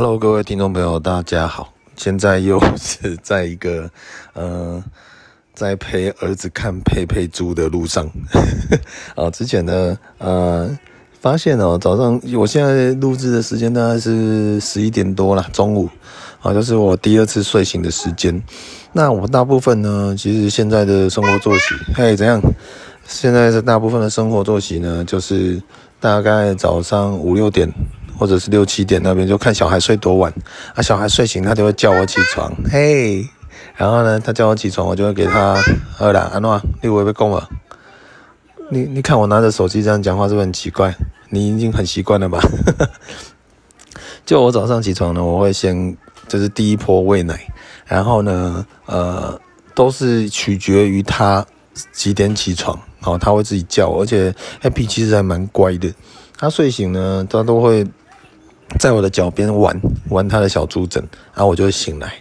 [0.00, 1.72] Hello，各位听众朋友，大家好。
[1.96, 3.90] 现在又是在一个
[4.32, 4.80] 呃，
[5.54, 8.08] 在陪儿子看佩佩猪的路上。
[9.16, 10.70] 啊，之前呢，呃，
[11.18, 15.88] 发现哦，早上我现在录制的时间大概是十一点多了，中午
[16.42, 18.40] 啊，就是我第二次睡醒的时间。
[18.92, 22.40] 那我大部分呢，其实现在的生活作息，嘿，怎样？
[23.04, 25.60] 现在是大部分的生活作息呢，就是
[25.98, 27.68] 大概早上五六点。
[28.18, 30.32] 或者是六七点那边就看小孩睡多晚，
[30.74, 33.24] 啊，小孩睡醒他就会叫我起床，嘿，
[33.76, 35.54] 然后呢，他叫我起床，我就会给他
[35.96, 37.48] 喝啦，安诺，你会不会讲了？
[38.70, 40.92] 你你看我拿着手机这样讲话是不是很奇怪？
[41.30, 42.40] 你已经很习惯了吧？
[44.26, 47.38] 就我早上起床呢，我会先就是第一波喂奶，
[47.86, 49.40] 然后呢，呃，
[49.74, 51.46] 都是取决于他
[51.92, 55.94] 几点起床，然后他会自己叫，而且 Happy 其实还蛮乖的，
[56.36, 57.86] 他睡醒呢，他都会。
[58.78, 61.02] 在我的脚边玩玩他的小猪枕，
[61.34, 62.12] 然后我就会醒来。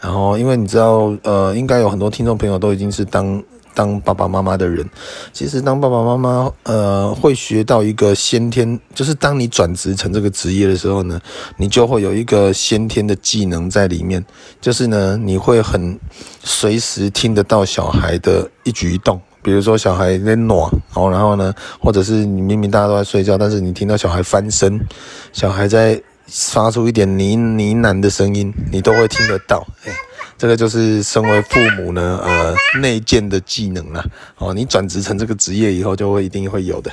[0.00, 3.42] 然后因为你知道，呃，应该有很多听众朋友都已经是当
[3.74, 4.88] 当爸爸妈妈的人。
[5.32, 11.20] 其实当爸爸妈妈，呃，会学到一个先天，就是当你转职成这个职业的时候呢，
[11.56, 14.24] 你就会有一个先天的技能在里面，
[14.60, 15.98] 就是呢，你会很
[16.44, 19.20] 随时听得到小孩的一举一动。
[19.46, 24.84] 比如说小孩在暖，哦然后呢，或者是你明明大家都在睡觉，但是你听到小孩翻身，
[25.32, 29.64] 小孩在发出一点呢呢喃的声音，你都会听得到。
[29.84, 29.92] 哎，
[30.36, 34.04] 这个就是身为父母呢，呃，内建的技能啦。
[34.38, 36.90] 哦，你转职成这个职业以后，就会一定会有的。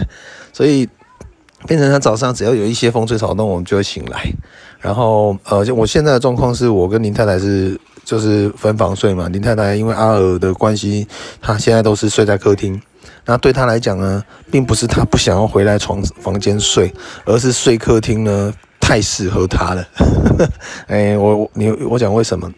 [0.53, 0.87] 所以
[1.65, 4.31] 变成他早上只要有一些风吹草动，我们就会醒来。
[4.79, 7.75] 然后，呃，就我现在的状况是我跟林太太是。
[8.03, 11.07] 就是分房睡嘛，林太太因为阿尔的关系，
[11.41, 12.81] 她现在都是睡在客厅。
[13.25, 16.93] 那对她来讲呢，并不是她不想要回来床房间睡，
[17.25, 19.87] 而是睡客厅呢太适合她了。
[20.87, 22.51] 哎，我你我讲为什么？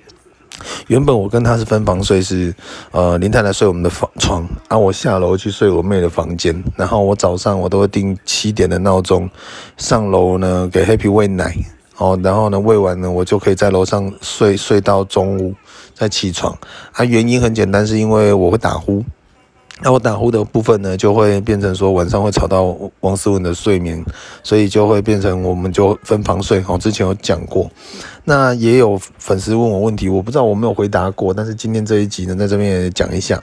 [0.88, 2.54] 原本我跟她是分房睡是，
[2.92, 6.64] 呃林太太睡我们的房床，啊我下楼去睡我妹的房间。
[6.75, 9.30] 然后我早上我都会定七点的闹钟，
[9.78, 11.56] 上楼呢给 Happy 喂奶。
[11.97, 15.53] 哦，然后呢，喂完呢，我就可以在楼上睡睡到中午
[15.94, 16.57] 再起床。
[16.91, 19.03] 啊，原因很简单，是因为我会打呼。
[19.81, 24.03] 那我打呼的部分呢，就会变成说晚上会吵到王思文的睡眠，
[24.41, 26.63] 所以就会变成我们就分房睡。
[26.67, 27.69] 哦，之前有讲过。
[28.23, 33.41] 那也有粉丝问我问题，我不知道我没有回答过，但是今天这一集呢，在这边也讲一下。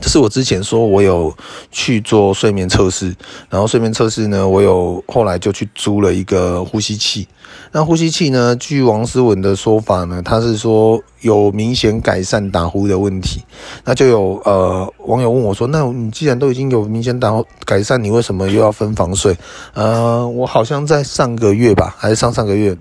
[0.00, 1.32] 这是我之前说我有
[1.70, 3.14] 去做睡眠测试，
[3.48, 7.28] 然后睡眠测试呢，我有后来就去租了一个呼吸器。
[7.70, 13.42] 那呼吸器呢，据王思文的说法呢，他是说有明显改善打呼的问题。
[13.84, 17.30] 那就有呃网友问我说：“那你既然都已经有明显打
[17.64, 19.36] 改善，你为什么又要分房睡？”
[19.74, 22.76] 呃，我好像在上个月吧，还是上上个月，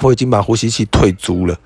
[0.00, 1.56] 我已经把呼吸器退租了。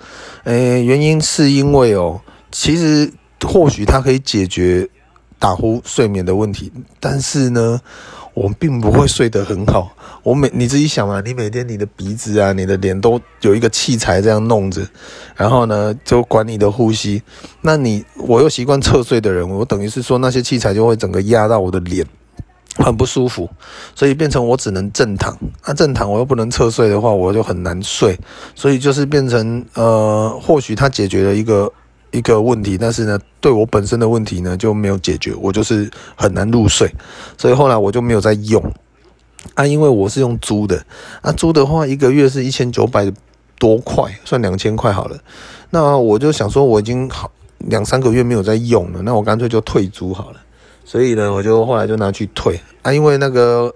[0.44, 3.12] 诶，原因是因为哦，其实。
[3.42, 4.88] 或许它可以解决
[5.38, 7.80] 打呼睡眠的问题，但是呢，
[8.34, 9.90] 我并不会睡得很好。
[10.22, 14.80] 我每你自己想嘛，你每天你的鼻子啊、你的脸都有一个器材这样弄着，
[15.34, 17.20] 然后呢，就管你的呼吸。
[17.60, 22.06] 那你我又习惯侧睡的人，我等于是说那些器材就会整个压到我的脸，
[22.76, 23.50] 很不舒服，
[23.96, 25.36] 所以变成我只能正躺。
[25.66, 28.16] 那正躺我又不能侧睡的话，我就很难睡。
[28.54, 31.72] 所以就是变成呃，或许它解决了一个。
[32.12, 36.88] 一个问题，但是呢，对我本身的问题呢就没有解决，我就是很难入睡，
[37.36, 38.62] 所以后来我就没有再用。
[39.54, 40.80] 啊，因为我是用租的
[41.20, 43.12] 啊，租的话一个月是一千九百
[43.58, 45.18] 多块，算两千块好了，
[45.70, 47.28] 那我就想说我已经好
[47.58, 50.36] 两三个月没有再用了，那我干脆就退租好了，
[50.84, 52.60] 所以呢，我就后来就拿去退。
[52.82, 53.74] 啊，因为那个。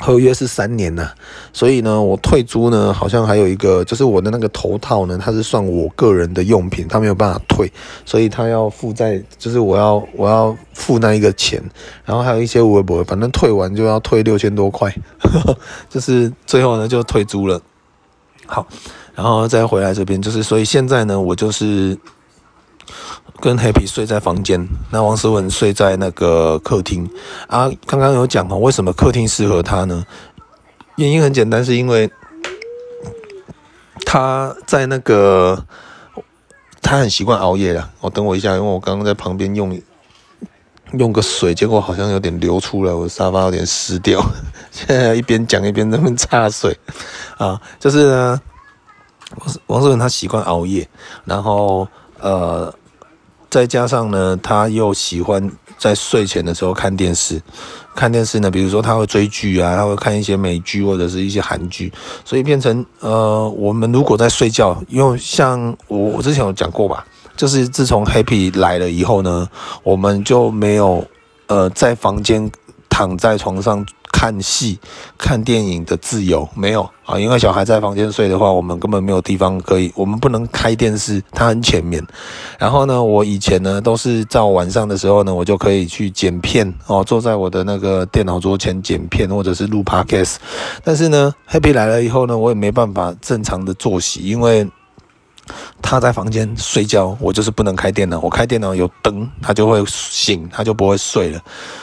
[0.00, 1.10] 合约是三年呐，
[1.52, 7.70] 所以呢，我退租呢，好像还有一个，就是我的那个头套呢，它是算我个人的用品，它没有办法退，
[8.06, 11.62] 所以他要付在，就是我要我要付那一个钱，
[12.04, 14.90] 然后还有一些微博，反正退完就要退六千多块，
[15.90, 17.60] 就是最后呢就退租了。
[18.46, 18.66] 好，
[19.14, 21.96] 然后再回来这边，就是所以现在呢，我就是。
[23.40, 27.08] 跟 Happy 睡在房间，那王思文睡在那个客厅
[27.46, 27.70] 啊。
[27.86, 30.04] 刚刚有讲哦，为什么客厅适合他呢？
[30.96, 32.10] 原因很简单，是因为
[34.04, 35.64] 他在那个
[36.82, 37.88] 他很习惯熬夜啊。
[38.00, 39.80] 我、等我一下，因为我刚刚在旁边用
[40.92, 44.22] 用个水，结果好像有点流出来，我沙发有点湿掉。
[44.70, 46.78] 现在一边讲一边那边擦水
[47.38, 48.40] 啊，就是呢，
[49.38, 50.86] 王王思文他习惯熬夜，
[51.24, 51.88] 然后
[52.20, 52.74] 呃。
[53.50, 57.42] 再加上呢，他又喜欢在睡前的时候看电视。
[57.92, 61.92] 看电视呢，比如说他会追剧啊，他会看一些美剧或者是一些韩剧，
[62.24, 67.04] 所以变成呃，我们如果在睡觉，因为像我我之前有讲过吧，
[67.36, 69.48] 就是自从 Happy 来了以后呢，
[69.82, 71.04] 我们就没有
[71.48, 72.48] 呃在房间
[72.88, 73.84] 躺在床上。
[74.20, 74.78] 看戏、
[75.16, 77.18] 看电影的自由没有啊？
[77.18, 82.06] 因为小孩在房间睡的话，我们根本没有地方可以，我们不能开电视，它很前面。
[82.58, 90.34] 然后呢，我以前呢都是到晚上的时候呢，我就可以去剪片哦，坐在我的那个电脑桌前剪片，或者是录 Podcast。
[90.84, 94.68] 但是呢，Happy 来了以后呢，我也没办法正常的作息，因为。
[95.82, 98.20] 他在房间睡觉，我就是不能开电脑。
[98.20, 101.40] 我开电脑有灯，他就会醒，他就不会睡了。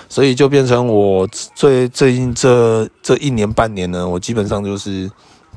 [0.10, 5.10] 所以就变成我最最近这这一年半年呢，我基本上就是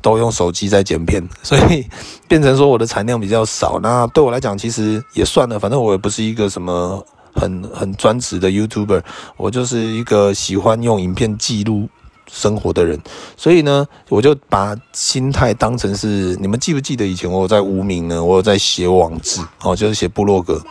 [0.02, 1.86] 都用手机在剪片，所以
[2.26, 3.78] 变成说我的产量比较少。
[3.82, 7.04] 那对我来讲，其实也算了，反正我也不是一个什么
[7.34, 9.02] 很很专职的 YouTuber，
[9.36, 11.88] 我就是一个喜欢用影片记录。
[12.32, 12.98] 生活的人，
[13.36, 18.22] 所以呢，我就把心态当成是你们记不记得以前我有在无名呢？
[18.22, 20.62] 我有在写网志哦，就是写部落格。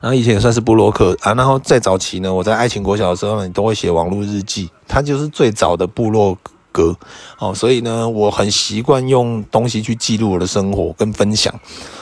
[0.00, 1.32] 然后以前也算是部落客啊。
[1.34, 6.36] 然后再早期呢，我在爱情国小的时候呢，都会写网络日记，它就是最早的部落
[6.72, 6.96] 格
[7.38, 7.54] 哦。
[7.54, 11.54] 所以呢，我很习惯用东西去记录我的生活跟分享。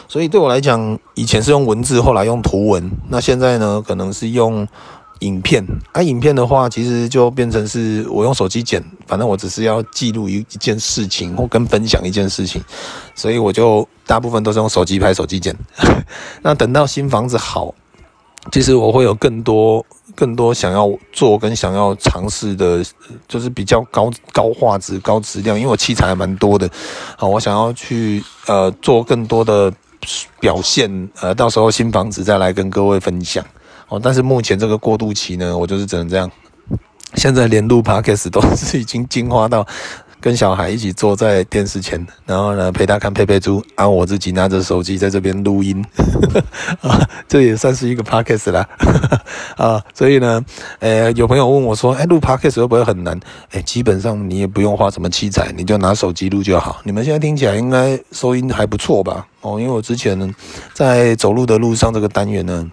[0.08, 4.66] 所以对我来讲，以前是用文字，后来用图文，那现在呢，可能是用。
[5.20, 12.62] 影片啊，影片的话，其实就变成是我用手机剪，反正我只是要记录一一件事情或跟分享一件事情，
[13.14, 15.54] 所以我就大部分都是用手机拍、手机剪。
[16.42, 17.74] 那等到新房子好，
[18.50, 19.84] 其实我会有更多、
[20.14, 22.82] 更多想要做跟想要尝试的，
[23.28, 26.68] 就是比较高高画质、高质量，因为我器材还蛮多的，
[27.18, 29.70] 好，我想要去呃做更多的
[30.40, 33.44] 表现，呃，到时候新房子再来跟各位分享。
[33.90, 36.30] 哦，但是目前这个过渡期呢，我就是只能这样。
[37.16, 39.66] 现在连录 Podcast 都 是已经进化到
[40.20, 45.84] 跟小孩一起坐在电视前，然后呢陪他看佩佩猪，而我自己拿着手机在这边录音，
[46.82, 48.68] 啊，这也算是一个 Podcast 啦，
[49.58, 50.40] 啊，所以呢，
[50.78, 53.18] 呃，有朋友问我说，哎，录 Podcast 会不会很难？
[53.50, 56.80] 哎，基本上你也不用花什么器材，你就拿手机录就好。
[56.84, 59.26] 你们现在听起来应该收音还不错吧？
[59.40, 60.32] 哦，因为我之前
[60.74, 62.70] 在走路的路上这个单元呢。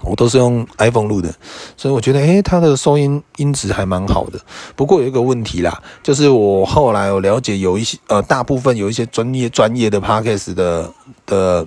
[0.00, 1.32] 我都是用 iPhone 录的，
[1.76, 4.40] 所以我觉得，诶，它的收音音质还蛮好的。
[4.74, 10.90] 不过有一个问题啦，就是我后来我了解，有一些呃，大部分有一些专业专业的 Podcast 的
[11.26, 11.66] 的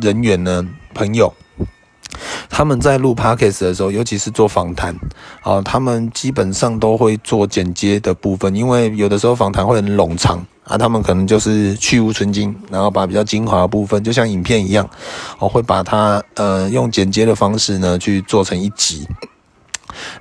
[0.00, 1.32] 人员呢，朋友，
[2.48, 4.94] 他们在录 Podcast 的时候，尤其是做访谈，
[5.42, 10.44] 啊，他们基本上都会做剪接的部分，因为有的时候访谈会很冗长。
[10.64, 14.88] 啊，他们可能就是去芜存菁，然后把比较精华的部分，就像影片一样，
[15.40, 19.04] 我会把它呃用剪接的方式呢去做成一集。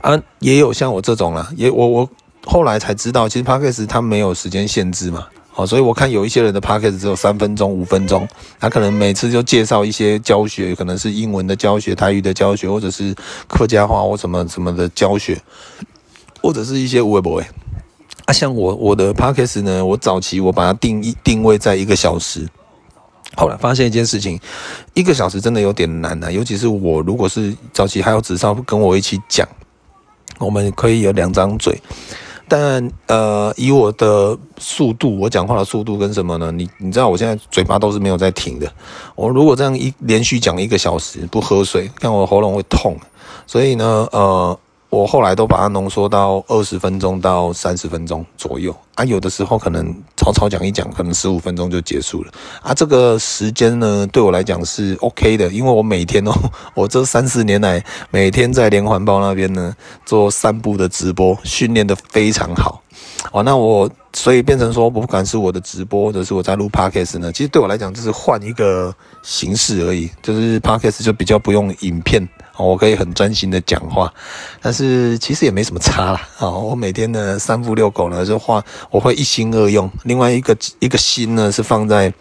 [0.01, 2.09] 啊，也有像我这种啦，也我我
[2.43, 5.27] 后来才知道，其实 Podcast 它没有时间限制嘛，
[5.65, 8.27] 所以我看有一些人的 Podcast 只有三分钟、五分钟，
[8.59, 13.15] 他可能每次就介绍一些教学，可能是英文的教学、台语的教学，或者是
[13.47, 15.41] 客家话或什么什么的教学，
[16.41, 17.41] 或者是一些微博。
[18.25, 22.47] 啊，像我我的 Podcast 呢，我早期我把它定义定位在一个小时，
[23.35, 24.39] 后来发现一件事情，
[24.93, 29.47] 一个小时真的有点难啊，尤其是我如果是早期还有子少跟我一起讲，
[30.37, 31.81] 我们可以有两张嘴，
[32.53, 36.51] 但呃以我的速度，我讲话的速度跟什么呢？
[36.51, 38.69] 你你知道我现在嘴巴都是没有在停的，
[39.15, 42.97] 我如果这样一连续讲一个小时不喝水，看我喉咙会痛，
[43.47, 44.59] 所以呢呃。
[44.91, 52.31] 我后来都把它浓缩到二十分钟到三十分钟左右啊，有的时候可能草草讲一讲，可能十五分钟就结束了
[52.61, 52.73] 啊。
[52.73, 56.33] 这个时间呢，对我来讲是 OK 的，因为我每天哦，
[56.75, 59.73] 我这三四年来每天在连环报那边呢
[60.05, 62.83] 做散步的直播，训练的非常好
[63.31, 63.43] 哦。
[63.43, 68.93] 那我所以变成说，不管是我的直播或者是我在录 Podcast 呢，其实对我来讲就是换一个
[69.23, 72.27] 形式而已，就是 Podcast 就比较不用影片。
[72.57, 74.13] 我可以很专心的讲话，
[74.61, 76.29] 但是其实也没什么差啦。
[76.37, 79.89] 啊，我每天呢三步遛狗呢就话，我会一心二用。
[80.03, 82.13] 另外一个一个心呢是放在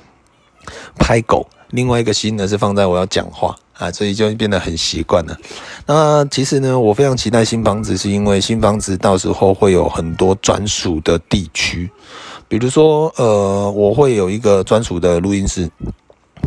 [0.97, 5.37] 拍狗，另外一个心呢是放在我要讲话啊，所以就变得很习惯了。
[5.87, 11.91] 那其实呢，我非常期待新房子，是因为新房子到时候会有很多专属的地区，
[12.47, 15.69] 比如说呃，我会有一个专属的录音室。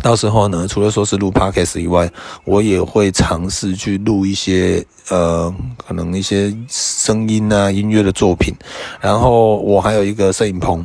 [0.02, 2.12] 到时候呢，除了说是录 Podcast 以外，
[2.46, 8.54] 我也会尝试去录一些呃，可能一些声音啊、音乐的作品。
[9.00, 10.84] 然后我还有一个摄影棚，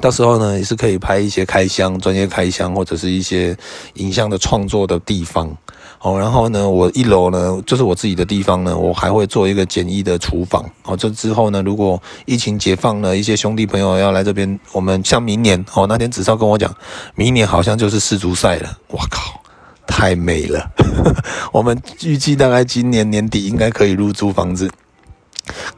[0.00, 3.56] 到时候呢，也是可以拍一些开箱、专业开箱或者是一些
[3.94, 5.56] 影像的创作的地方。
[6.00, 10.62] 哦，然后呢，我一楼呢就是我自己的地方呢，我还会做一个简易的厨房。
[10.82, 16.74] 哦，这之后呢，如果疫情解放了，一些兄弟朋友要来这边，我们像明年哦，那天子超跟我讲，
[17.14, 18.78] 明年好像就是世足赛了。
[18.88, 19.40] 哇靠，
[19.86, 20.70] 太美了！
[21.50, 24.70] 我们预计大概今年年底应该可以入租房子。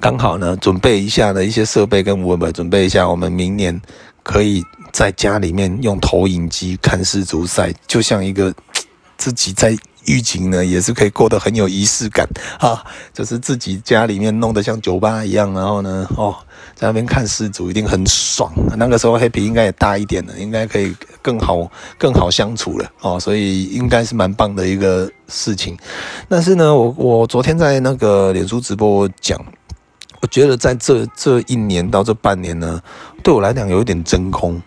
[0.01, 3.81] 刚好呢，准备一下的一些设备跟我们准备一下，我们明年
[4.27, 8.53] 可以在家里面用投影机看世足赛，就像一个
[9.17, 12.27] 自己在狱警呢，也是可以过得很有仪式感
[12.59, 16.35] 啊，就是自己家里面弄得像酒吧一样，然后呢，哦，
[16.75, 18.53] 在那边看世足一定很爽。
[18.77, 20.93] 那个时候 Happy 应该也大一点了，应该可以
[21.23, 25.79] 更好更好相处了哦，所以应该是蛮棒的一个事情。
[26.29, 29.41] 但是呢，我我昨天在那个脸书直播讲。
[30.27, 32.83] 我觉得在这这一年到这半年呢，
[33.23, 34.61] 对我来讲有一点真空。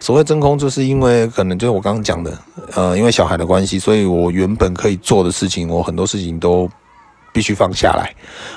[0.00, 2.36] 所谓真空，就是因为可能就是我刚刚讲的，
[2.74, 6.68] 呃，因为小孩的关系，所以我原本可以做的事情，我很多事情都
[7.32, 8.12] 必须放下来。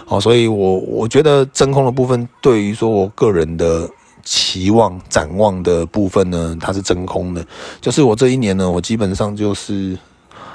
[0.08, 3.88] 哦，所以我我觉得真空的部分，对于说我个人的
[4.24, 7.46] 期望展望的部分呢，它是真空的。
[7.80, 9.96] 就是我这一年呢，我基本上就是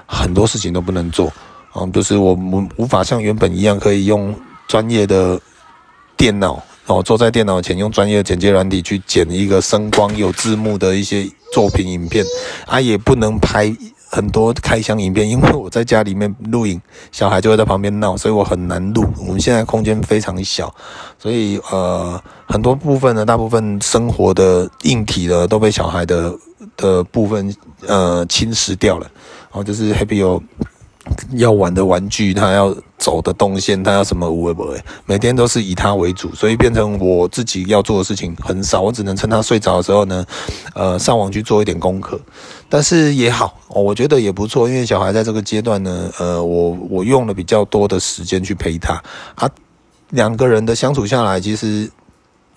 [0.05, 1.33] 很多事情都不能做，
[1.77, 4.35] 嗯，就是我们无法像原本一样可以用
[4.67, 5.41] 专业的。
[6.23, 12.25] 电脑哦，坐在电脑前用专业的剪接软体去剪一个声光有字幕的一些作品影片，
[12.65, 13.75] 啊，也不能拍
[14.09, 19.05] 很多开箱影片，因为我在家里面录影，小孩就会在旁边闹，所以我很难录。
[19.27, 20.73] 我们现在空间非常小，
[21.19, 26.33] 所以呃，很多部分呢，大部分生活的硬体呢都被小孩的
[26.77, 27.53] 的部分
[27.89, 29.11] 呃侵蚀掉了，
[29.51, 30.41] 然后就是 Happy 有。
[31.33, 32.73] 要玩的玩具，他要
[33.03, 40.25] 走的动线，他要什么无为不为，每天都是以他为主，所以变成我自己要做的事情很少，我只能趁他睡着的时候呢，
[40.77, 42.21] 呃，上网去做一点功课。
[42.69, 48.95] 但是也好，我觉得也不错，因为小孩在这个阶段呢，呃，我我用了比较多的时间去陪他
[49.35, 49.51] 啊，
[50.11, 51.91] 两个人的相处下来，其实。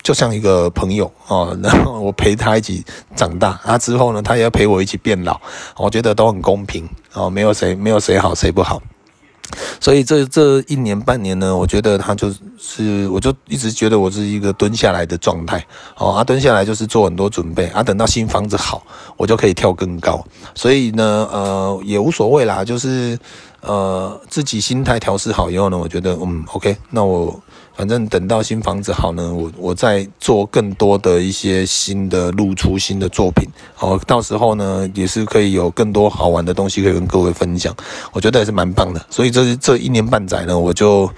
[0.02, 2.84] 就像一个朋友哦， 然后我陪他一起
[3.16, 5.40] 长大，啊之后呢，他也要陪我一起变老，
[5.76, 8.80] 我觉得都很公平哦，没有谁没有谁好谁不好，
[9.80, 15.64] 所以这这一年半年呢，我觉得他就是，我就一直觉得我是一个蹲下来的状态
[15.96, 18.86] 哦，啊蹲下来就是做很多准备，啊等到新房子好，
[19.16, 20.24] 我就可以跳更高，
[20.54, 23.18] 所以呢，呃也无所谓啦，就是
[23.60, 27.40] 呃自己心态调试好以后呢，我觉得嗯 OK，那我。
[27.76, 37.76] 反正等到新房子好呢，我我再做更多的一些新的露出新的作品，好，到时候呢也是可以有更多好玩的东西可以跟各位分享，
[38.12, 39.04] 我觉得也是蛮棒的。
[39.10, 41.08] 所以这这一年半载呢，我就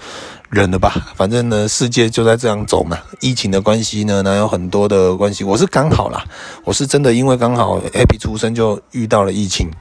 [0.49, 2.97] 忍了吧，反正呢世界就在这样走嘛。
[3.21, 6.25] 疫情的关系呢，那有很多的关系，我是刚好啦，
[6.65, 9.71] 我是真的因为刚好 Happy 出生就遇到了疫情。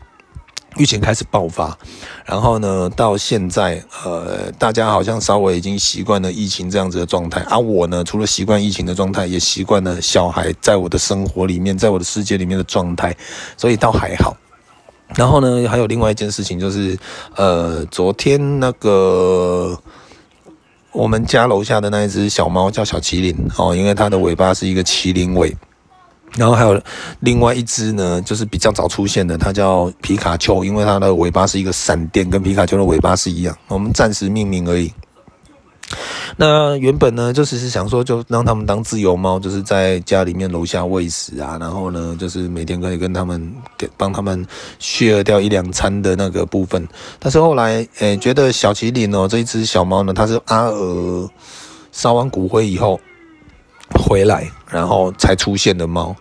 [0.76, 1.76] 疫情开始爆发，
[2.24, 13.16] 然后呢，到现在，呃，大家好像稍微已经习惯了疫情这样子的状态，而、啊、我呢，除了习惯疫情的状态，也习惯了小孩在我的生活里面，在我的世界里面的状态，
[13.56, 14.36] 所以倒还好。
[15.16, 16.96] 然后呢，还有另外一件事情就是，
[17.34, 19.76] 呃，昨天那个
[20.92, 25.56] 我们家楼下的那一只小猫叫小麒麟哦，因为它的尾巴是一个麒麟尾。
[26.36, 26.80] 然后还有
[27.20, 33.56] 另外一只呢，就是比较早出现的，它叫皮卡丘，因为它的尾巴是一个闪电，跟皮卡丘的尾巴是一样。
[33.68, 34.92] 我们暂时命名而已。
[36.36, 44.46] 那原本呢，就是是想说，就让他们当自由猫，就是在家里面楼下喂食啊，然后呢，就是每天可以跟他们给帮他们
[44.78, 46.86] share 掉一两餐的那个部分。
[47.18, 51.28] 但是后来，诶，觉得小麒麟哦，这一只小猫呢，它是阿尔
[51.90, 53.00] 烧完骨灰以后。
[53.94, 56.14] 回来，然后才出现的猫，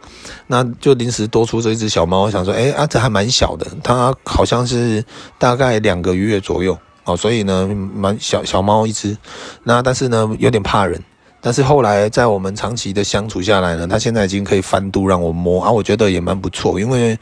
[0.48, 2.22] 那就临时多出这一只小猫。
[2.22, 5.04] 我想说，哎，啊，这还蛮小的，它好像是
[5.38, 9.18] 大概两个月左右哦，所以呢，蛮小小猫一只。
[9.64, 11.02] 那但是呢，有点怕人。
[11.40, 16.80] 但是后来在我们长期的相处下来呢，它现在已经可以翻肚让我摸啊，我觉得也蛮不错。
[16.80, 17.18] 因为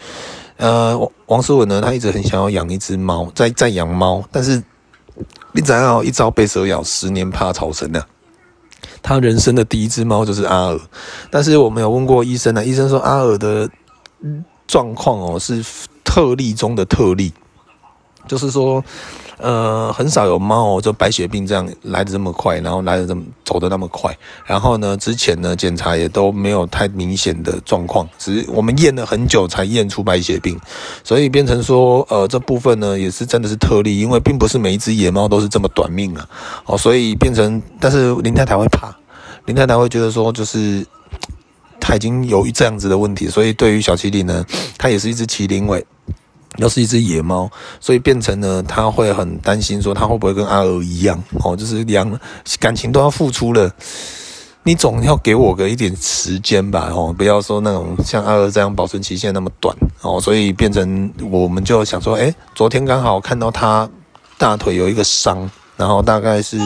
[0.58, 4.64] 呃，王王思文呢，他一直很想要养一只猫，在在养猫，但是
[5.52, 8.02] 你知道，一朝被蛇咬，十年怕草绳呢。
[9.08, 10.80] 他人生的第一只猫就是阿尔，
[11.30, 13.70] 但是我们有问过医生呢，医生说阿尔的
[14.66, 15.64] 状况哦是
[16.04, 17.32] 特例中的特例，
[18.28, 18.84] 就是说。
[19.38, 24.18] 呃，很少有猫，就白血病这样来得这么快，然后来得这么走得那么快。
[24.46, 30.58] 然后呢，之前呢检查也都没有太明显的状况，只是我们验了很久才验出白血病，
[31.04, 36.26] 所以变成说，呃，这部分呢也是真的是特例，因为并不是每一只野猫都是这么短命啊。
[36.66, 38.96] 哦，所以变成，但是林太太会怕，
[39.48, 40.86] 林太太会觉得说，就是。
[41.88, 44.44] 它已经有这样子的问题，所以对于小麒麟呢，
[44.76, 45.86] 它也是一只麒麟尾，
[46.58, 52.20] 又是一只野猫，所以变成呢，他会很担心说他会不会跟阿娥一样哦，就是两
[52.60, 53.70] 感情都要付出了，
[54.64, 63.90] 你总要给我个一点时间吧哦，不要说那种像阿娥这样保存期限那么短哦，所以变成我们就想说，诶，昨天刚好看到他
[64.38, 66.58] 大腿有一个伤，然后大概是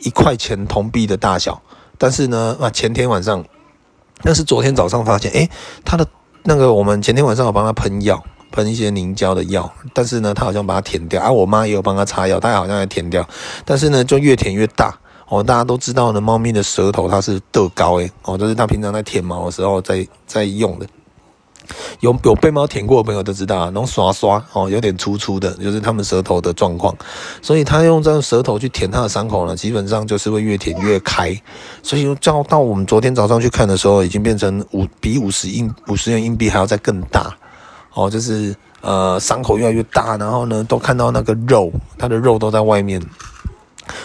[0.00, 1.60] 一块钱铜币的大小，
[1.98, 3.44] 但是呢，啊前天晚上，
[4.22, 5.50] 但是昨天早上发现，诶，
[5.84, 6.06] 他的
[6.44, 8.22] 那个我们前天晚上有帮他喷药。
[8.50, 11.30] 喷一些凝胶的药，但是呢，他好像把它舔掉啊。
[11.30, 13.26] 我妈也有帮他擦药，他好像也舔掉，
[13.64, 15.42] 但是呢，就越舔越大哦。
[15.42, 20.86] 大家都知道呢，猫咪的舌头它是特高诶哦，就是它平常在舔毛的时候在在用的。
[22.00, 26.96] 有有被猫舔过的朋友都知道啊，那种刷刷哦，有点粗粗的，就是它们舌头的状况。
[27.42, 31.38] 所以它用这样舌头去舔它的伤口呢，基本上就是会越舔越开。
[31.82, 37.36] 所以叫到我们昨天早上去看的时候，已经变成五比五十硬五十元硬币还要再更大。
[37.98, 43.02] 哦，就是呃，伤口越来越大，然后呢，都看到那个肉，它的肉都在外面。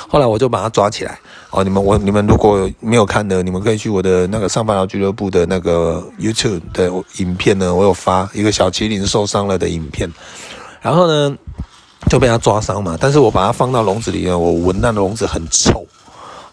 [0.08, 1.20] 后来我就把它抓起来。
[1.52, 10.12] 哦，你们我你们如果没有看的，你们可以去我的那个上班族俱乐部的那个 YouTube 的影片呢，我有发一个小麒麟受伤了的影片。
[10.82, 11.38] 然后呢，
[12.10, 15.86] 就被它抓伤嘛，但是我把它放到笼子里面，我闻那笼子很臭。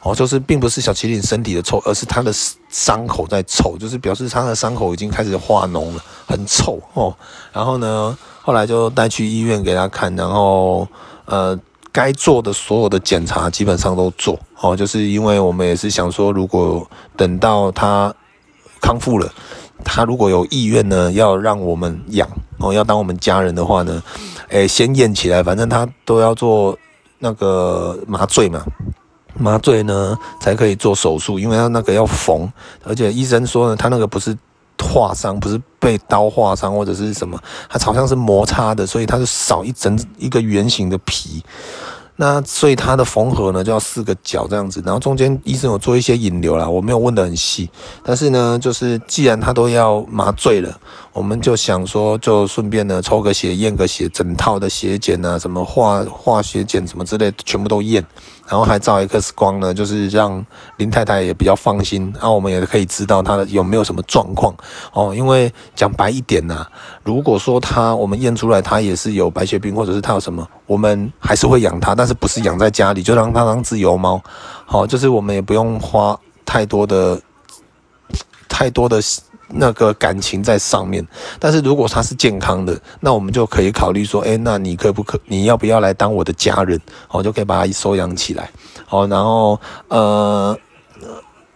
[0.03, 2.33] 哦，就是并不是小麒麟身体的臭，而是它的
[2.71, 7.15] 伤口在臭，就是表示它的伤口已经开始化脓了，很臭哦。
[7.53, 10.89] 然后呢，后来就带去医院给他看，然后
[11.27, 11.59] 呃，
[11.93, 14.75] 该做的所有的检查基本上都做哦。
[14.75, 18.15] 就是因为我们也是想说，如果等到他
[18.81, 19.31] 康复了，
[19.85, 22.27] 他如果有意愿呢，要让我们养
[22.59, 24.03] 哦，要当我们家人的话呢，
[24.49, 26.75] 诶，先验起来，反正他都要做
[27.19, 28.65] 那个麻醉嘛。
[29.41, 32.51] 麻醉呢，才可以做手术，因为他那个要缝，
[32.85, 34.37] 而且医生说呢，他那个不是
[34.79, 41.43] 划伤，不是被刀划伤或者是什么，它好像是摩擦的，所以它是少一整一个圆形的皮。
[42.17, 47.71] 那所以它的缝合呢，就要四个角这样子，然后中间医生有做一些引流啦，我没有问得很细，
[48.03, 50.79] 但是呢，就是既然他都要麻醉了，
[51.15, 58.05] 我们就想说，就顺便呢抽个血验个血，整套的血检啊，什么化化学检什么之类，全部都验。
[58.51, 60.45] 然后还照 X 光呢，就是让
[60.77, 64.53] 林太太也比较放心，然后我们也可以知道她的有没有什么状况
[64.93, 65.15] 哦。
[65.15, 66.67] 因为讲白一点呐，
[67.05, 74.21] 如果说她我们验出来她也是有白血病，或者是她有什么，我们还是会养她，但是不是养在家里，就让她当自由猫。
[74.67, 77.21] 好，就是我们也不用花太多的
[78.49, 79.01] 太多的。
[79.53, 81.07] 那个感情在上面，
[81.39, 86.81] 但是如果他是健康的，那我们就可以考虑说，诶，那你可不可，你要不要来当我的家人？
[87.11, 88.51] 我就可以把他收养起来。
[88.87, 90.57] 好，然后呃。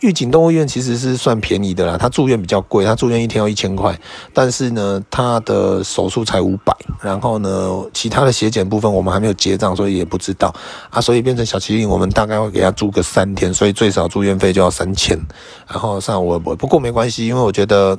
[0.05, 3.99] 玉景动物医院其实是算便宜的啦，他住院比较贵，他住院一天要一千块，
[4.35, 10.55] 但是呢，他的手术才五百，然后呢，其他的血检部分我们还没有结账，所以也不知道
[10.91, 15.19] 啊，所以变成小麒麟，我们大概会给他住个三天，所以最少住院费就要三千，
[15.67, 17.99] 然后上我不不过没关系，因为我觉得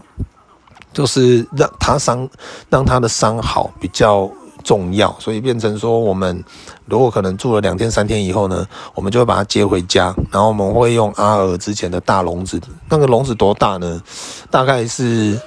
[0.93, 2.29] 就是让他伤，
[2.69, 4.31] 让他的伤好比较。
[4.65, 6.43] 重要，所以变成说，我们
[6.85, 14.01] 如果可能住了两天三天以后呢，我们就会把它接回家，然后我们会用阿尔之前的大笼子，那个笼子多大呢？
[14.49, 15.39] 大概是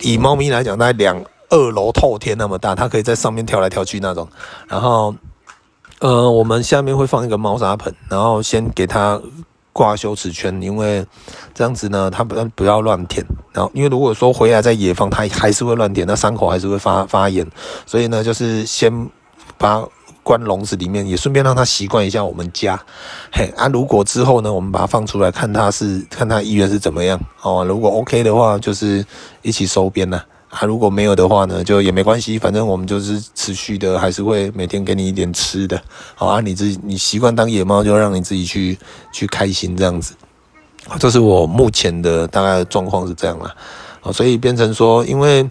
[0.00, 4.28] 以猫咪来讲，大概两二楼透天那么大，它可以在上面跳来跳去那种。
[4.68, 5.14] 然后，
[6.00, 9.18] 呃，我们下面会放一个猫砂盆，然后先给它。
[9.74, 11.04] 挂羞耻圈，因为
[11.52, 13.22] 这样子呢，它不不要乱舔。
[13.52, 17.46] 然后，因为如果说回来在野放，它还是会乱舔，那伤口还是会发发炎。
[17.84, 18.90] 所以呢，就是先
[19.58, 19.88] 把它
[20.22, 22.80] 关笼子里面，也顺便让它习惯一下我们家。
[23.32, 27.64] 嘿，啊，如果之后呢，我们把它放出来，看它是看它意愿是怎么样哦。
[27.64, 29.04] 如果 OK 的话，就是
[29.42, 30.24] 一起收编了。
[30.62, 35.82] 如果没有的话呢，就也没关系，反正我们就是持续的，还是会每天给你一点吃的，
[36.14, 38.78] 好啊，你自己你习惯当野猫，就让你自己去
[39.12, 40.14] 去开心这样子，
[41.00, 43.54] 这是我目前的大概状况是这样啦，
[44.02, 45.50] 啊，所以变成说，因为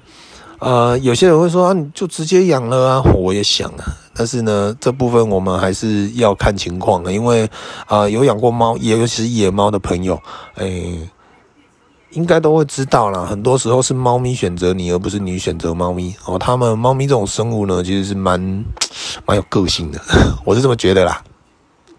[0.60, 3.84] 呃，有些人会说啊，你就直接养了啊，我也想啊，
[4.16, 7.50] 但是呢，这部分我们还是要看情况的，因为
[7.88, 10.18] 啊，有养过猫，也尤其是野猫的朋友，
[10.56, 10.98] 哎。
[12.14, 16.40] 应该都会知道啦，很多时候是猫咪选择你，而不是你选择猫咪哦。
[16.40, 18.40] 他们猫咪这种生物呢，其实是蛮
[19.26, 20.00] 蛮有个性的，
[20.46, 21.22] 我是这么觉得啦。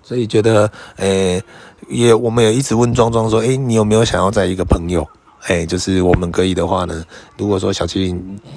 [0.02, 1.42] 所以觉得，诶、
[1.88, 5.06] 也我们也一直问壮壮说，诶、你有没有想要再一个朋友？
[5.48, 7.04] 诶、就是我们可以的话呢，
[7.36, 8.06] 如果说小七，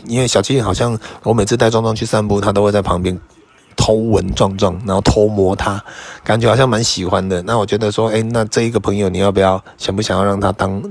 [0.05, 3.19] 因为小七好像我每次带壮壮去散步，他都会在旁边。
[3.79, 5.81] 偷闻壮壮，然后偷摸他，
[6.23, 7.43] 感觉好像蛮喜欢的。
[7.43, 10.81] 那我觉得说，哎，那这一个朋友你要不要想不想要让他当，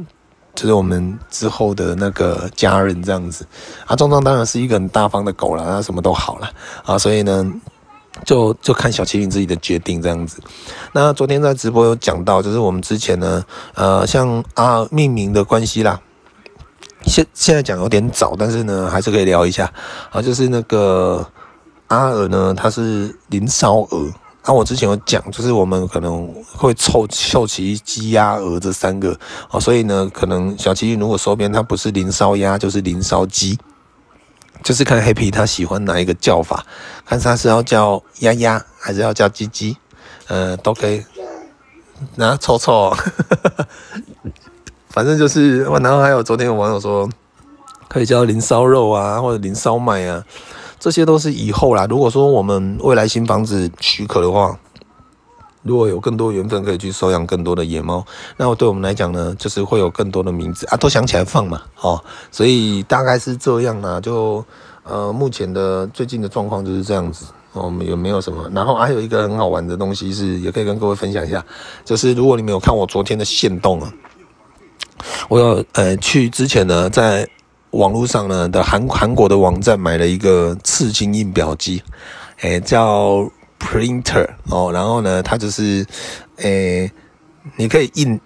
[0.57, 3.47] 就是我们之后的那个家人这样子？
[3.87, 6.51] 啊，壮壮当然是一个很大方的狗了，那什么都好了
[6.85, 7.53] 啊，所以呢。
[8.25, 10.40] 就就看小麒麟自己的决定这样子。
[10.92, 16.01] 那昨天在直播有讲到，就是我们之前呢，呃，像啊命名的关系啦，
[17.03, 19.71] 现现在讲有点早，但是呢还是可以聊一下
[20.11, 20.23] 啊。
[20.23, 21.29] 就是那个
[21.88, 24.11] 阿尔呢，它是林烧鹅。
[24.47, 29.19] 啊，我之前有讲，就是我们可能会凑凑齐鸡鸭鹅这三个
[29.51, 33.59] 啊，所以呢，可能小麒麟如果收编它不是林烧鸭，就是林烧鸡。
[34.63, 36.65] 就是看黑皮他喜欢哪一个叫法，
[37.05, 39.77] 看他是要叫鸭鸭还是要叫鸡鸡，
[40.27, 41.05] 呃，都可以。
[42.17, 42.93] 那臭臭，
[44.91, 47.09] 反正就是，然后还有昨天有网友说，
[47.89, 50.25] 可以叫林烧肉啊，或者林烧麦啊，
[50.87, 51.85] 这些都是以后啦。
[51.90, 54.57] 如果说我们未来新房子许可的话。
[55.62, 64.01] 如果有更多缘分可以去收养更多的野猫，那我对我们来讲呢，就是会有更多的名字啊，都想起来放嘛，哦，所以大概是这样啦。
[64.01, 64.44] 就
[64.85, 68.49] 呃，目前的最近的状况就是这样子，我们有没有什么？
[68.55, 71.44] 然后还有一个很好玩的东西是，也可以跟各位分享一下，
[71.85, 73.92] 就是如果你没有看我昨天的线动啊，
[75.29, 77.29] 我有呃去之前呢，在
[77.77, 81.83] 网络上呢的韩韩国的网站买了一个刺青印表机，
[82.41, 83.31] 诶，叫。
[83.59, 85.85] Printer 哦，然后呢，它就是，
[86.37, 86.89] 诶、
[87.57, 88.21] 你可以印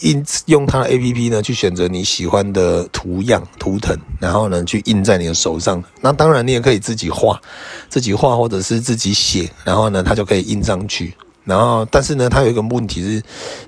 [0.00, 5.82] 印用它的 APP 呢，去选择你喜欢的图样图腾，然后呢，去印在你的手上。
[6.02, 7.40] 那当然，你也可以自己画，
[7.88, 11.14] 自己画或者是自己写，然后呢，它就可以印上去。
[11.44, 13.22] 然后，但是呢，它有一个问题是，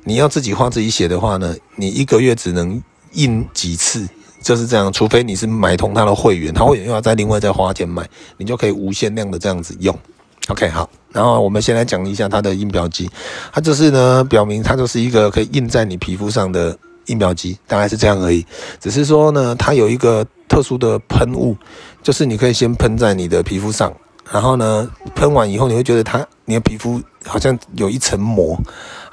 [0.04, 2.80] 你要自己画自己写的话呢，你一个月只能
[3.12, 4.06] 印几次，
[4.46, 4.92] 就是这样。
[4.92, 9.92] 除非你是买通它的会员，它会员又要再另外再花钱买，你就可以无限量的这样子用。
[10.46, 13.10] OK，好，然后我们先来讲一下它的印表机，
[13.52, 18.46] 它就是呢，表明它就是一个可以印在你皮肤上的印表机，大概是这样而已。
[18.78, 21.56] 只是说呢，它有一个特殊的喷雾，
[22.04, 23.92] 就是你可以先喷在你的皮肤上，
[24.30, 28.58] 然后呢，喷完以后你会觉得它你的皮肤好像有一层膜。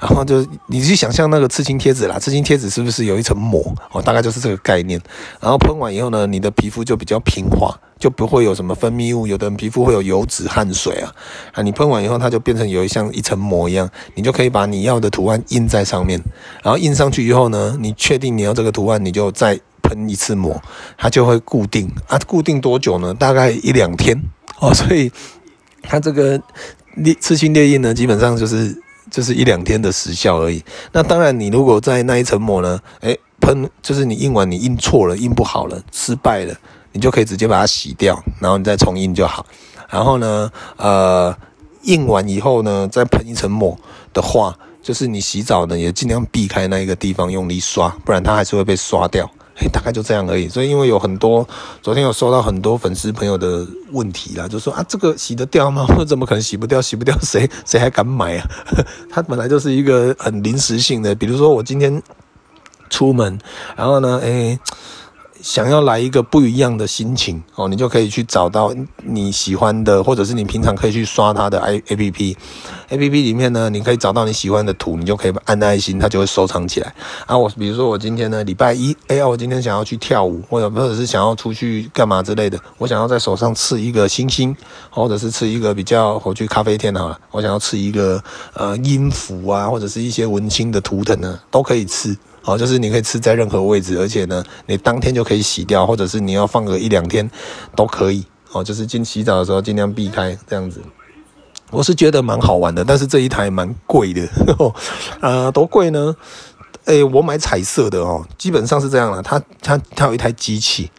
[0.00, 4.02] 然后就你去想象那个刺青贴纸啦，刺青贴纸是不是有一层膜哦？
[4.02, 5.00] 大概就是这个概念。
[5.40, 9.26] 然后喷完以后呢，你的皮肤就比较平滑，就不会有什么分泌物。
[9.26, 11.10] 有的人皮肤会有油脂、汗水啊，
[11.52, 16.20] 啊，你喷完以后，它就变成有一像一层膜一样，你就可以把你要的图案印在上面。
[16.62, 20.60] 然后印上去以后呢，你确定你要这个图案，你就再喷一次膜，
[20.98, 22.18] 它就会固定啊。
[22.26, 23.14] 固定多久呢？
[23.14, 24.20] 大概一两天
[24.60, 24.74] 哦。
[24.74, 25.10] 所以
[25.82, 26.38] 它这个
[26.96, 28.80] 列刺青列印呢，基本上就是。
[29.10, 30.64] 就是一两天的时效而已。
[30.90, 36.54] 那当然，你如果在那一层膜呢，诶，喷，就是你印完你印错了，印不好了，失败了，
[36.90, 39.44] 你就可以直接把它洗掉，然后你再重印就好。
[39.90, 41.36] 然后呢，呃，
[41.82, 43.78] 印完以后呢，再喷一层膜
[44.12, 49.30] 的话，就是你洗澡呢也尽量避开那一个地方用力刷，不然它还是会被刷掉。
[49.56, 50.48] 哎，大概就这样而已。
[50.48, 51.46] 所以，因为有很多
[51.82, 55.86] 昨天有收到很多粉丝朋友的问题啦，就说啊，这个洗得掉吗？
[55.98, 56.82] 我怎么可能洗不掉？
[56.82, 58.46] 洗不掉谁谁还敢买啊？
[59.10, 62.02] 它本来就是一个很临时性的，比如说我今天
[62.90, 63.38] 出门，
[63.76, 64.58] 然后呢，诶。
[65.44, 76.94] 想要来一个不一样的心情哦，你就可以去找到你喜欢的，或者是你平常可以去刷它的 i A P P，A P P 里面呢，你可以找到你喜欢的图，你就可以按爱心，它就会收藏起来。
[77.26, 84.56] 啊，我比如说我今天呢，礼拜一，哎呀，我今天想要去跳舞，或者或者是想要出去干嘛之类的，我想要在手上刺一个星星，
[84.88, 88.18] 或者是刺一个比较，我去咖啡店好了，我想要刺一个
[88.54, 92.16] 呃音符啊，或者是一些文青的图腾呢，都可以刺。
[92.44, 97.28] 哦，就是你可以吃在任何位置，而且呢，你当天就可以洗掉，或者是你要放个一两天
[97.74, 98.24] 都可以。
[98.52, 100.80] 哦，就是进洗澡的时候尽量避开这样子。
[101.70, 104.28] 我是觉得蛮好玩的，但是这一台蛮贵的。
[105.20, 106.14] 呃， 多贵呢？
[106.84, 109.22] 诶，我买彩色的哦，基本上是这样了。
[109.22, 110.90] 它它它有一台机器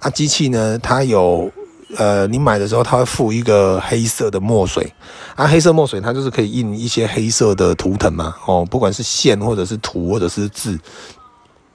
[0.00, 1.50] 啊，机器呢，它有。
[1.96, 4.92] 呃，你买的时候，它会附一个黑色的墨水。
[5.34, 10.78] 啊，黑色墨水它就是可以印一些黑色的图腾嘛，哦，不管是线或者是图或者是字，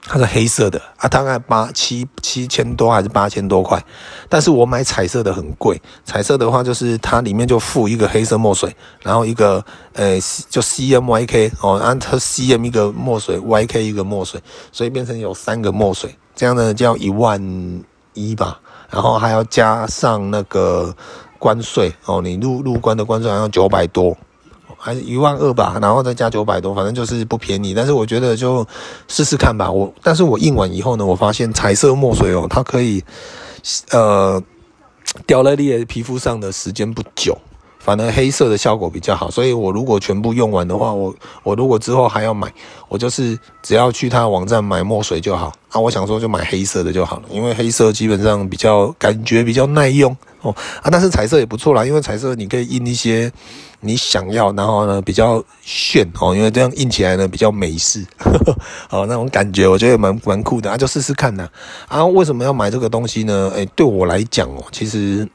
[0.02, 0.80] 它是黑色的。
[0.96, 3.84] 啊，大概八七七千多还是八千多块，
[4.28, 14.40] 但是我买彩色的很贵，彩色的话就是它里面就附一个黑色墨水，然后一个呃就 C M Y K 哦，按它 C M 一个墨水，Y K 一个墨水，
[14.72, 18.60] 所以变成有三个墨水，这样呢就要一万一吧。
[18.90, 20.94] 然后还要加上那个
[21.38, 24.16] 关税哦，你入入关的关税好像九百多，
[24.76, 27.74] 还是一万二吧，然后再加九百多，反正就是不便宜。
[27.74, 28.66] 但是我觉得就
[29.06, 29.70] 试试看吧。
[29.70, 33.04] 我但是我印完以后呢，我发现彩色墨水哦，它可以
[33.90, 34.42] 呃
[35.26, 37.36] 掉在你的皮肤上的时间不久。
[37.88, 39.30] 反而黑色的效果比较好。
[39.30, 42.52] 所以我如果全部用完的话，我我如果之后还要买，
[42.86, 45.50] 我就是只要去他网站买墨水就好。
[45.70, 50.54] 啊，我想说就买黑色的就好了，因为黑色基本上比较感觉比较耐用哦。
[50.82, 53.32] 啊，但是彩色也不错啦，因为彩色你可以印一些
[53.80, 58.56] 你想要，然后呢比较炫哦，因为这样印起来呢比较美式，呵 呵
[58.90, 61.48] 哦，那种感觉我觉得蛮蛮酷的啊，就试试看呐。
[61.88, 63.50] 啊，为什么要买这个东西呢？
[63.54, 65.26] 诶，对我来讲哦，其实。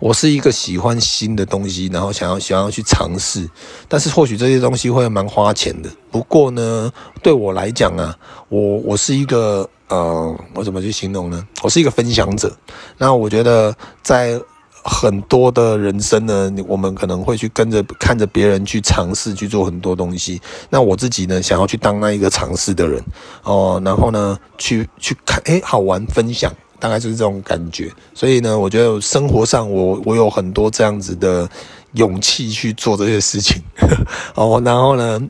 [0.00, 3.48] 我是一个喜欢新的东西，然后想要想要去尝试，
[3.88, 5.90] 但是或许这些东西会蛮花钱的。
[6.10, 8.16] 不过呢，对我来讲啊，
[8.48, 11.46] 我我是一个呃，我怎么去形容呢？
[11.62, 12.56] 我是一个分享者。
[12.98, 14.40] 那我觉得在
[14.82, 20.40] 很多的人生呢，我们可能会去跟着看着别人去尝试去做很多东西。
[20.70, 23.02] 那我自己呢，想要去当那一个尝试的人
[23.44, 26.50] 哦，然后呢，去去看，诶，好玩，分享。
[26.80, 31.48] 大概就是这种感觉，所以呢，我觉得生活上我我有很多这样子的
[31.92, 33.62] 勇气去做这些事情，
[34.34, 35.20] 哦，然后呢，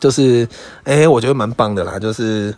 [0.00, 0.48] 就是，
[0.84, 2.52] 诶，我觉得蛮棒的啦，就是，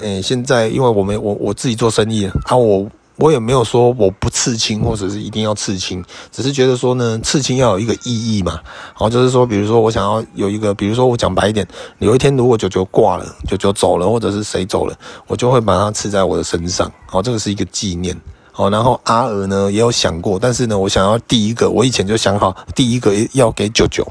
[0.00, 2.88] 诶，现在因为我们我我自己做生意啊，我。
[3.18, 8.60] 我也没有说我不刺青，或者是一定要刺青，只是觉得说呢，刺青要有一个意义嘛。
[8.94, 11.66] 好，就是说，比如说我想要有一个，比如说我讲白一点，
[11.98, 16.90] 有一天如果九九挂了，九九走了，或者是谁走了，我就会把它刺在我的身上。
[17.06, 18.16] 好，这个是一个纪念。
[18.52, 24.06] 好，然后阿娥呢也有想过，但是呢，我想要第一个，我以前就想好，第一个要给九九。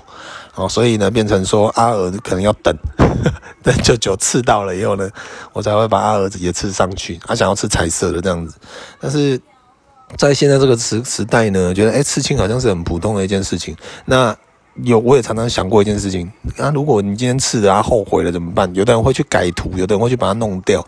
[0.58, 2.76] 哦，所以呢，变成说阿娥可能要等。
[3.64, 5.10] 等九九刺到了以后呢，
[5.52, 7.20] 我才会把阿儿子也刺上去。
[7.26, 8.56] 他想要刺彩色的这样子，
[9.00, 9.40] 但是
[10.16, 13.76] 在现在这个时时代呢，觉得诶，刺青好像是很普通的一件事情。
[14.06, 14.36] 那
[14.84, 18.74] 有我也常常想过一件事情，那如果你今天刺的啊后悔了怎么办？
[18.74, 20.86] 有的人会去改图，有的人会去把它弄掉。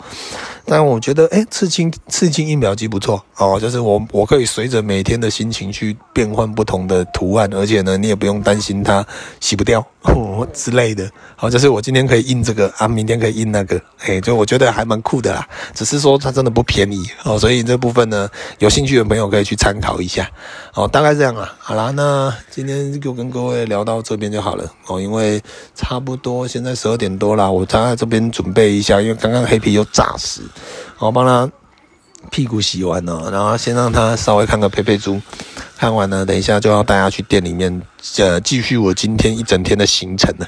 [0.70, 9.04] 但我觉得，诶，刺青刺青印表机不错哦，就是我我可以随着每天的心情去变换不同的图案，而且呢，你也不用担心它
[9.40, 9.86] 洗不掉。
[10.02, 15.46] 哦之类的，好，就是我今天可以印这个啊，明天可以印那个，哎，就我觉得还蛮酷的啦。
[15.74, 18.30] 只是说它真的不便宜哦，所以这部分呢，
[18.60, 20.30] 有兴趣的朋友可以去参考一下。
[20.74, 21.54] 哦，大概这样啦。
[21.60, 25.42] 好啦，那今天就跟各位聊到这边就好了哦，因为
[25.76, 30.44] 差不多现在十二点多啦，我在这边准备一下，因为刚刚黑皮又炸死，
[30.98, 31.50] 我帮他
[32.30, 35.22] 屁股洗完了，然后先让他稍微看个佩佩猪。
[35.78, 37.82] 看完呢，等一下就要带他去店里面，
[38.18, 40.46] 呃，继续我今天一整天的行程了。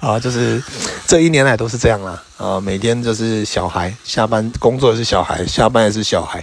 [0.00, 0.62] 啊，就是
[1.06, 2.22] 这一年来都是这样啦。
[2.38, 6.42] 啊，每天就是小孩下班，工作是小孩，下班也是小孩。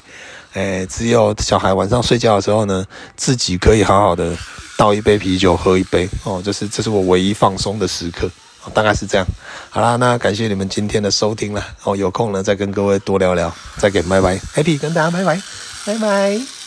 [0.54, 4.38] 哎，只有小孩晚上睡觉的时候呢，自己可以好好的
[4.78, 6.08] 倒一杯啤酒喝一杯。
[6.26, 8.30] 哦，这是这是我唯一放松的时刻。
[8.70, 9.28] 大概是这样。
[9.70, 11.66] 好啦，那感谢你们今天的收听了。
[11.84, 13.54] 哦，有空呢再跟各位多聊聊。
[13.78, 15.42] 再见拜拜，Happy 跟大家拜拜，
[15.86, 16.59] 拜拜。